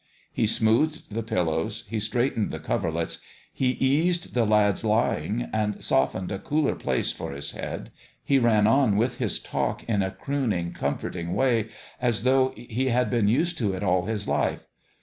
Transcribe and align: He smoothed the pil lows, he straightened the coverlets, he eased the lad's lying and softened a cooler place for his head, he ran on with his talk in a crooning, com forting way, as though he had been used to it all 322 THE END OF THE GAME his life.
He 0.33 0.47
smoothed 0.47 1.11
the 1.13 1.21
pil 1.21 1.43
lows, 1.43 1.83
he 1.87 1.99
straightened 1.99 2.49
the 2.49 2.57
coverlets, 2.57 3.21
he 3.53 3.73
eased 3.73 4.33
the 4.33 4.45
lad's 4.45 4.83
lying 4.83 5.47
and 5.53 5.83
softened 5.83 6.31
a 6.31 6.39
cooler 6.39 6.73
place 6.73 7.11
for 7.11 7.33
his 7.33 7.51
head, 7.51 7.91
he 8.25 8.39
ran 8.39 8.65
on 8.65 8.95
with 8.97 9.19
his 9.19 9.39
talk 9.39 9.83
in 9.83 10.01
a 10.01 10.09
crooning, 10.09 10.71
com 10.73 10.97
forting 10.97 11.35
way, 11.35 11.69
as 12.01 12.23
though 12.23 12.51
he 12.55 12.87
had 12.87 13.11
been 13.11 13.27
used 13.27 13.59
to 13.59 13.73
it 13.75 13.83
all 13.83 14.01
322 14.01 14.01
THE 14.01 14.01
END 14.01 14.01
OF 14.01 14.05
THE 14.07 14.07
GAME 14.07 14.11
his 14.11 14.27
life. 14.63 14.67